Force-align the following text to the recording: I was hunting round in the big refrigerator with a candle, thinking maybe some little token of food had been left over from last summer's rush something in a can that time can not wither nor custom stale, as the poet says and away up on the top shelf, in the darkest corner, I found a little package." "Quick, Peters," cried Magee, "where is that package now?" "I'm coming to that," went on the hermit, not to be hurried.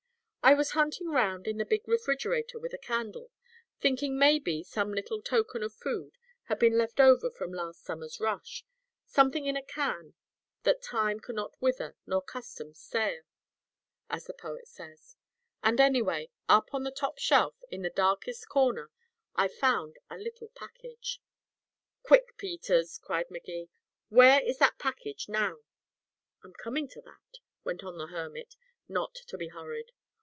I 0.43 0.55
was 0.55 0.71
hunting 0.71 1.07
round 1.07 1.47
in 1.47 1.59
the 1.59 1.65
big 1.65 1.87
refrigerator 1.87 2.57
with 2.59 2.73
a 2.73 2.77
candle, 2.79 3.29
thinking 3.79 4.17
maybe 4.17 4.63
some 4.63 4.91
little 4.91 5.21
token 5.21 5.61
of 5.61 5.71
food 5.73 6.17
had 6.45 6.57
been 6.57 6.79
left 6.79 6.99
over 6.99 7.29
from 7.29 7.53
last 7.53 7.83
summer's 7.85 8.19
rush 8.19 8.65
something 9.05 9.45
in 9.45 9.55
a 9.55 9.61
can 9.63 10.15
that 10.63 10.81
time 10.81 11.19
can 11.19 11.35
not 11.35 11.61
wither 11.61 11.95
nor 12.07 12.23
custom 12.23 12.73
stale, 12.73 13.21
as 14.09 14.25
the 14.25 14.33
poet 14.33 14.67
says 14.67 15.15
and 15.63 15.79
away 15.79 16.31
up 16.49 16.73
on 16.73 16.83
the 16.83 16.91
top 16.91 17.19
shelf, 17.19 17.53
in 17.69 17.83
the 17.83 17.89
darkest 17.91 18.49
corner, 18.49 18.89
I 19.35 19.47
found 19.47 19.99
a 20.09 20.17
little 20.17 20.49
package." 20.49 21.21
"Quick, 22.01 22.35
Peters," 22.37 22.97
cried 22.97 23.29
Magee, 23.29 23.69
"where 24.09 24.41
is 24.41 24.57
that 24.57 24.79
package 24.79 25.29
now?" 25.29 25.59
"I'm 26.43 26.53
coming 26.53 26.87
to 26.89 27.01
that," 27.01 27.37
went 27.63 27.83
on 27.83 27.99
the 27.99 28.07
hermit, 28.07 28.55
not 28.89 29.13
to 29.27 29.37
be 29.37 29.47
hurried. 29.49 29.91